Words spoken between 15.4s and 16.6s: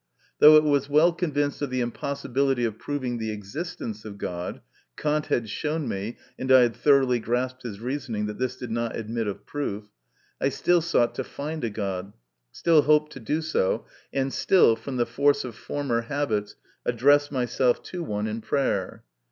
of former habits,